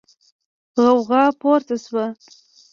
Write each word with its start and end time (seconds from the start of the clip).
غوغا 0.83 1.23
پورته 1.39 1.75
شوه. 1.83 2.05